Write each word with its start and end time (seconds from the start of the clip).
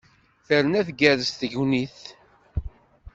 Terna 0.47 0.81
tgerrez 0.87 1.29
tegnit! 1.39 1.99